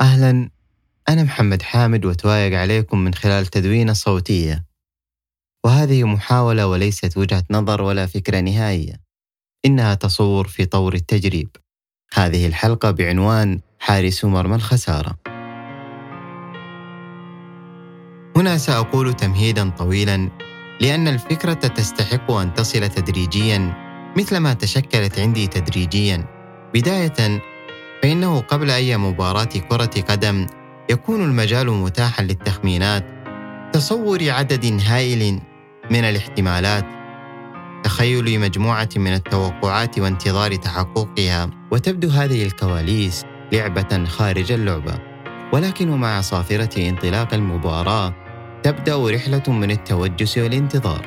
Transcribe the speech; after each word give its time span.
أهلا. 0.00 0.50
أنا 1.08 1.22
محمد 1.22 1.62
حامد 1.62 2.04
وتوايق 2.04 2.58
عليكم 2.58 2.98
من 2.98 3.14
خلال 3.14 3.46
تدوينة 3.46 3.92
صوتية. 3.92 4.64
وهذه 5.64 6.04
محاولة 6.04 6.66
وليست 6.66 7.16
وجهة 7.16 7.44
نظر 7.50 7.82
ولا 7.82 8.06
فكرة 8.06 8.40
نهائية. 8.40 9.00
إنها 9.64 9.94
تصور 9.94 10.48
في 10.48 10.66
طور 10.66 10.94
التجريب. 10.94 11.56
هذه 12.14 12.46
الحلقة 12.46 12.90
بعنوان 12.90 13.60
حارس 13.78 14.24
مرمى 14.24 14.54
الخسارة؟ 14.54 15.18
هنا 18.36 18.58
سأقول 18.58 19.14
تمهيدا 19.14 19.70
طويلا 19.70 20.30
لأن 20.80 21.08
الفكرة 21.08 21.54
تستحق 21.54 22.30
أن 22.30 22.54
تصل 22.54 22.88
تدريجيا 22.88 23.74
مثل 24.16 24.36
ما 24.36 24.52
تشكلت 24.54 25.18
عندي 25.18 25.46
تدريجيا. 25.46 26.24
بداية 26.74 27.42
فإنه 28.02 28.40
قبل 28.40 28.70
أي 28.70 28.96
مباراة 28.96 29.44
كرة 29.44 30.00
قدم 30.08 30.46
يكون 30.90 31.24
المجال 31.24 31.70
متاحا 31.70 32.22
للتخمينات 32.22 33.04
تصور 33.72 34.30
عدد 34.30 34.80
هائل 34.86 35.40
من 35.90 36.04
الاحتمالات 36.04 36.84
تخيل 37.84 38.40
مجموعة 38.40 38.88
من 38.96 39.12
التوقعات 39.14 39.98
وانتظار 39.98 40.54
تحققها 40.54 41.50
وتبدو 41.70 42.08
هذه 42.08 42.46
الكواليس 42.46 43.24
لعبة 43.52 44.04
خارج 44.04 44.52
اللعبة. 44.52 44.98
ولكن 45.52 45.90
مع 45.90 46.20
صافرة 46.20 46.88
انطلاق 46.88 47.34
المباراة 47.34 48.14
تبدأ 48.62 49.10
رحلة 49.10 49.42
من 49.48 49.70
التوجس 49.70 50.38
والانتظار 50.38 51.06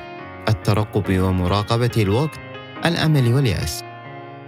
الترقب 0.49 1.19
ومراقبة 1.19 1.91
الوقت 1.97 2.39
الأمل 2.85 3.33
واليأس. 3.33 3.83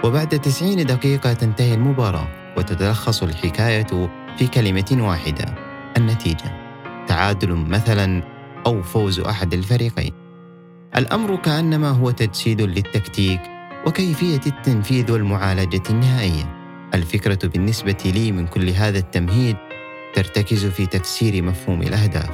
وبعد 0.06 0.40
90 0.40 0.86
دقيقة 0.86 1.34
تنتهي 1.34 1.74
المباراة 1.74 2.28
وتتلخص 2.58 3.24
الحكاية 3.24 4.10
في 4.38 4.48
كلمة 4.48 4.98
واحدة 5.08 5.56
النتيجة. 5.98 6.66
تعادل 7.08 7.56
مثلا 7.56 8.24
أو 8.66 8.82
فوز 8.82 9.20
أحد 9.20 9.54
الفريقين. 9.54 10.12
الأمر 10.98 11.36
كأنما 11.36 11.90
هو 11.90 12.12
تجسيد 12.12 12.62
للتكتيك 12.62 13.42
وكيفية 13.88 14.42
التنفيذ 14.48 15.12
والمعالجة 15.12 15.84
النهائية. 15.90 16.56
الفكرة 16.94 17.48
بالنسبة 17.48 17.98
لي 18.06 18.32
من 18.32 18.48
كل 18.48 18.70
هذا 18.70 18.98
التمهيد 18.98 19.56
ترتكز 20.14 20.66
في 20.66 20.86
تفسير 20.86 21.44
مفهوم 21.44 21.82
الأهداف. 21.82 22.30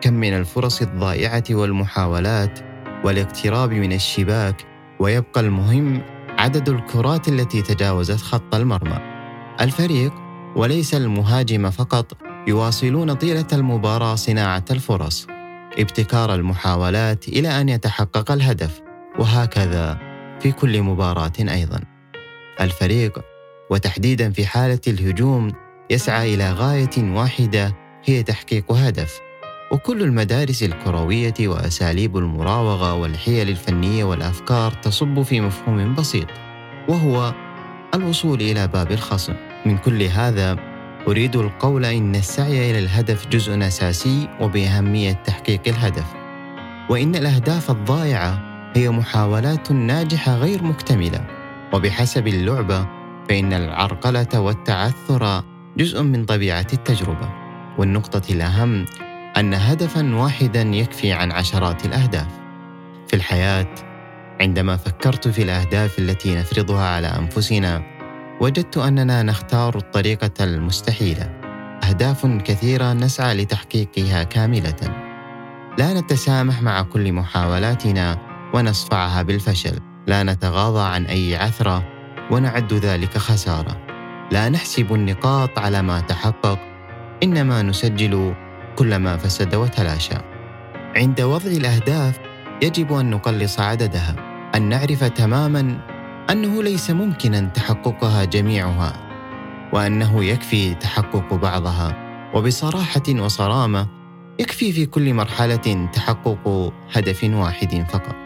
كم 0.00 0.14
من 0.14 0.32
الفرص 0.32 0.82
الضائعة 0.82 1.44
والمحاولات 1.50 2.58
والاقتراب 3.04 3.72
من 3.72 3.92
الشباك 3.92 4.66
ويبقى 5.00 5.40
المهم 5.40 6.02
عدد 6.40 6.68
الكرات 6.68 7.28
التي 7.28 7.62
تجاوزت 7.62 8.20
خط 8.20 8.54
المرمى. 8.54 8.98
الفريق 9.60 10.12
وليس 10.56 10.94
المهاجم 10.94 11.70
فقط 11.70 12.16
يواصلون 12.48 13.12
طيلة 13.12 13.46
المباراة 13.52 14.14
صناعة 14.14 14.64
الفرص. 14.70 15.26
ابتكار 15.78 16.34
المحاولات 16.34 17.28
إلى 17.28 17.60
أن 17.60 17.68
يتحقق 17.68 18.32
الهدف 18.32 18.80
وهكذا 19.18 19.98
في 20.40 20.52
كل 20.52 20.82
مباراة 20.82 21.32
أيضا. 21.40 21.80
الفريق 22.60 23.18
وتحديدا 23.70 24.30
في 24.30 24.46
حالة 24.46 24.80
الهجوم 24.86 25.52
يسعى 25.90 26.34
إلى 26.34 26.52
غاية 26.52 27.12
واحدة 27.16 27.76
هي 28.04 28.22
تحقيق 28.22 28.72
هدف 28.72 29.20
وكل 29.70 30.02
المدارس 30.02 30.62
الكروية 30.62 31.34
وأساليب 31.40 32.16
المراوغة 32.16 32.94
والحيل 32.94 33.48
الفنية 33.48 34.04
والأفكار 34.04 34.72
تصب 34.72 35.22
في 35.22 35.40
مفهوم 35.40 35.94
بسيط 35.94 36.26
وهو 36.88 37.34
الوصول 37.94 38.40
إلى 38.40 38.66
باب 38.66 38.92
الخصم. 38.92 39.34
من 39.66 39.78
كل 39.78 40.02
هذا 40.02 40.56
أريد 41.08 41.36
القول 41.36 41.84
إن 41.84 42.14
السعي 42.14 42.70
إلى 42.70 42.78
الهدف 42.78 43.28
جزء 43.28 43.66
أساسي 43.66 44.28
وبأهمية 44.40 45.12
تحقيق 45.12 45.60
الهدف 45.66 46.06
وإن 46.90 47.14
الأهداف 47.14 47.70
الضائعة 47.70 48.42
هي 48.76 48.90
محاولات 48.90 49.72
ناجحة 49.72 50.34
غير 50.34 50.64
مكتملة. 50.64 51.26
وبحسب 51.72 52.26
اللعبة 52.28 52.86
فإن 53.28 53.52
العرقلة 53.52 54.40
والتعثر 54.40 55.44
جزء 55.76 56.02
من 56.02 56.24
طبيعة 56.24 56.66
التجربة. 56.72 57.28
والنقطة 57.78 58.32
الأهم 58.32 58.86
أن 59.36 59.54
هدفا 59.54 60.14
واحدا 60.14 60.62
يكفي 60.62 61.12
عن 61.12 61.32
عشرات 61.32 61.84
الأهداف. 61.84 62.40
في 63.08 63.16
الحياة 63.16 63.74
عندما 64.40 64.76
فكرت 64.76 65.28
في 65.28 65.42
الأهداف 65.42 65.98
التي 65.98 66.34
نفرضها 66.34 66.86
على 66.86 67.06
أنفسنا 67.06 67.82
وجدت 68.40 68.78
أننا 68.78 69.22
نختار 69.22 69.76
الطريقة 69.76 70.44
المستحيلة. 70.44 71.40
أهداف 71.88 72.26
كثيرة 72.26 72.92
نسعى 72.92 73.34
لتحقيقها 73.34 74.22
كاملة. 74.22 74.76
لا 75.78 76.00
نتسامح 76.00 76.62
مع 76.62 76.82
كل 76.82 77.12
محاولاتنا 77.12 78.18
ونصفعها 78.54 79.22
بالفشل. 79.22 79.78
لا 80.06 80.22
نتغاضى 80.22 80.94
عن 80.94 81.06
أي 81.06 81.36
عثرة 81.36 81.84
ونعد 82.30 82.72
ذلك 82.72 83.18
خسارة. 83.18 83.76
لا 84.32 84.48
نحسب 84.48 84.94
النقاط 84.94 85.58
على 85.58 85.82
ما 85.82 86.00
تحقق 86.00 86.58
إنما 87.22 87.62
نسجل 87.62 88.34
كل 88.80 88.96
ما 88.96 89.16
فسد 89.16 89.54
وتلاشى. 89.54 90.14
عند 90.96 91.20
وضع 91.20 91.50
الأهداف 91.50 92.18
يجب 92.62 92.92
أن 92.92 93.10
نقلص 93.10 93.60
عددها 93.60 94.16
أن 94.54 94.68
نعرف 94.68 95.04
تماما 95.04 95.80
أنه 96.30 96.62
ليس 96.62 96.90
ممكنا 96.90 97.40
تحققها 97.40 98.24
جميعها 98.24 98.92
وأنه 99.72 100.24
يكفي 100.24 100.74
تحقق 100.74 101.34
بعضها. 101.34 101.96
وبصراحة 102.34 103.02
وصرامة 103.08 103.86
يكفي 104.38 104.72
في 104.72 104.86
كل 104.86 105.14
مرحلة 105.14 105.88
تحقق 105.92 106.72
هدف 106.92 107.24
واحد 107.24 107.86
فقط. 107.92 108.16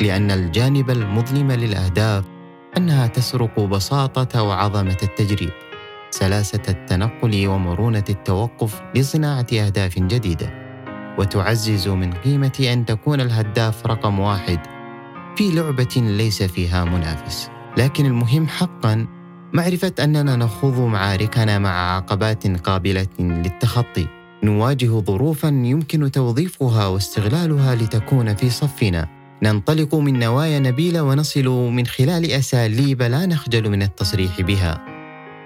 لأن 0.00 0.30
الجانب 0.30 0.90
المظلم 0.90 1.52
للأهداف 1.52 2.24
أنها 2.76 3.06
تسرق 3.06 3.60
بساطة 3.60 4.42
وعظمة 4.42 4.96
التجريب. 5.02 5.67
سلاسة 6.10 6.62
التنقل 6.68 7.46
ومرونة 7.46 8.04
التوقف 8.08 8.80
لصناعة 8.94 9.46
أهداف 9.52 9.98
جديدة 9.98 10.68
وتعزز 11.18 11.88
من 11.88 12.12
قيمة 12.12 12.68
أن 12.72 12.84
تكون 12.84 13.20
الهداف 13.20 13.86
رقم 13.86 14.20
واحد 14.20 14.58
في 15.36 15.50
لعبة 15.50 15.94
ليس 15.96 16.42
فيها 16.42 16.84
منافس. 16.84 17.50
لكن 17.76 18.06
المهم 18.06 18.48
حقا 18.48 19.06
معرفة 19.52 19.92
أننا 20.00 20.36
نخوض 20.36 20.80
معاركنا 20.80 21.58
مع 21.58 21.96
عقبات 21.96 22.46
قابلة 22.46 23.06
للتخطي. 23.18 24.06
نواجه 24.42 25.00
ظروفا 25.00 25.48
يمكن 25.48 26.10
توظيفها 26.10 26.86
واستغلالها 26.86 27.74
لتكون 27.74 28.34
في 28.34 28.50
صفنا. 28.50 29.08
ننطلق 29.42 29.94
من 29.94 30.18
نوايا 30.18 30.58
نبيلة 30.58 31.02
ونصل 31.02 31.48
من 31.48 31.86
خلال 31.86 32.30
أساليب 32.30 33.02
لا 33.02 33.26
نخجل 33.26 33.70
من 33.70 33.82
التصريح 33.82 34.40
بها. 34.40 34.97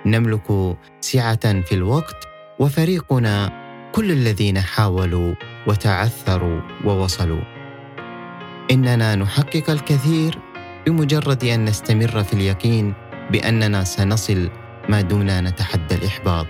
نملك 0.06 0.76
سعة 1.00 1.60
في 1.60 1.72
الوقت 1.74 2.28
وفريقنا 2.58 3.52
كل 3.92 4.10
الذين 4.10 4.60
حاولوا 4.60 5.34
وتعثروا 5.66 6.60
ووصلوا. 6.84 7.42
إننا 8.70 9.14
نحقق 9.14 9.70
الكثير 9.70 10.38
بمجرد 10.86 11.44
أن 11.44 11.64
نستمر 11.64 12.24
في 12.24 12.32
اليقين 12.32 12.94
بأننا 13.30 13.84
سنصل 13.84 14.50
ما 14.88 15.00
دمنا 15.00 15.40
نتحدى 15.40 15.94
الإحباط 15.94 16.46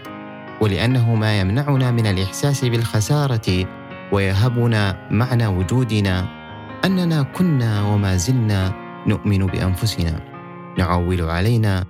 ولأنه 0.60 1.14
ما 1.14 1.40
يمنعنا 1.40 1.90
من 1.90 2.06
الإحساس 2.06 2.64
بالخسارة 2.64 3.66
ويهبنا 4.12 5.08
معنى 5.10 5.46
وجودنا 5.46 6.26
أننا 6.84 7.22
كنا 7.22 7.82
وما 7.82 8.16
زلنا 8.16 8.72
نؤمن 9.06 9.46
بأنفسنا. 9.46 10.20
نعول 10.78 11.20
علينا 11.20 11.84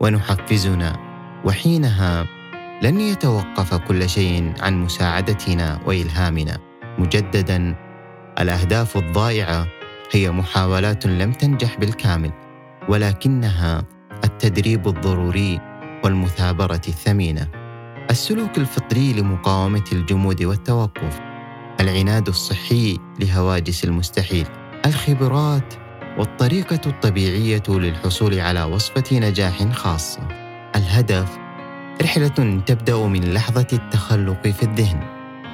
ونحفزنا. 0.00 0.96
وحينها 1.44 2.26
لن 2.82 3.00
يتوقف 3.00 3.74
كل 3.74 4.08
شيء 4.08 4.52
عن 4.60 4.80
مساعدتنا 4.80 5.80
وإلهامنا. 5.86 6.58
مجددا 6.98 7.74
الأهداف 8.40 8.96
الضائعة 8.96 9.66
هي 10.12 10.30
محاولات 10.30 11.06
لم 11.06 11.32
تنجح 11.32 11.78
بالكامل 11.78 12.30
ولكنها 12.88 13.84
التدريب 14.24 14.88
الضروري 14.88 15.60
والمثابرة 16.04 16.80
الثمينة. 16.88 17.48
السلوك 18.10 18.58
الفطري 18.58 19.12
لمقاومة 19.12 19.84
الجمود 19.92 20.42
والتوقف. 20.42 21.20
العناد 21.80 22.28
الصحي 22.28 22.98
لهواجس 23.20 23.84
المستحيل. 23.84 24.46
الخبرات 24.86 25.74
والطريقة 26.20 26.80
الطبيعية 26.86 27.62
للحصول 27.68 28.40
على 28.40 28.62
وصفة 28.62 29.18
نجاح 29.18 29.72
خاصه 29.72 30.28
الهدف 30.76 31.38
رحلة 32.02 32.62
تبدأ 32.66 32.96
من 32.96 33.32
لحظة 33.32 33.66
التخلق 33.72 34.48
في 34.48 34.62
الذهن. 34.62 35.00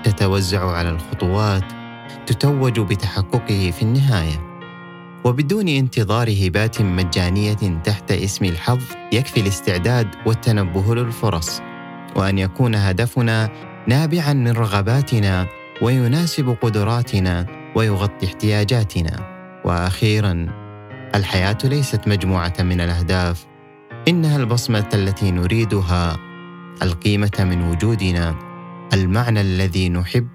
تتوزع 0.05 0.71
على 0.71 0.91
الخطوات 0.91 1.65
تتوج 2.27 2.81
بتحققه 2.81 3.71
في 3.71 3.83
النهاية. 3.83 4.61
وبدون 5.25 5.69
انتظار 5.69 6.29
هبات 6.31 6.83
مجانية 6.83 7.81
تحت 7.85 8.13
اسم 8.13 8.45
الحظ 8.45 8.83
يكفي 9.13 9.41
الاستعداد 9.41 10.09
والتنبه 10.27 10.95
للفرص. 10.95 11.61
وأن 12.17 12.39
يكون 12.39 12.75
هدفنا 12.75 13.51
نابعا 13.89 14.33
من 14.33 14.53
رغباتنا 14.53 15.47
ويناسب 15.83 16.57
قدراتنا 16.63 17.47
ويغطي 17.77 18.27
احتياجاتنا. 18.27 19.36
وأخيرا 19.67 20.47
الحياة 21.15 21.59
ليست 21.65 22.09
مجموعة 22.09 22.55
من 22.61 22.81
الأهداف. 22.81 23.47
إنها 24.09 24.37
البصمة 24.37 24.89
التي 24.95 25.31
نريدها 25.31 26.17
القيمة 26.83 27.33
من 27.39 27.63
وجودنا 27.63 28.35
المعنى 28.93 29.41
الذي 29.41 29.89
نحب 29.89 30.29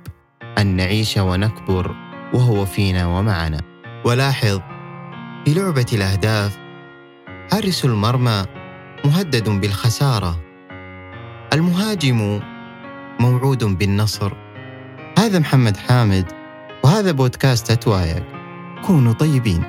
أن 0.57 0.67
نعيش 0.75 1.17
ونكبر 1.17 1.95
وهو 2.33 2.65
فينا 2.65 3.07
ومعنا. 3.07 3.61
ولاحظ 4.05 4.59
في 5.45 5.53
لعبة 5.53 5.85
الأهداف 5.93 6.57
حارس 7.51 7.85
المرمى 7.85 8.45
مهدد 9.05 9.49
بالخسارة. 9.49 10.39
المهاجم 11.53 12.39
موعود 13.19 13.63
بالنصر. 13.63 14.33
هذا 15.19 15.39
محمد 15.39 15.77
حامد 15.77 16.31
وهذا 16.83 17.11
بودكاست 17.11 17.71
أتوايق 17.71 18.40
كونوا 18.81 19.13
طيبين. 19.13 19.63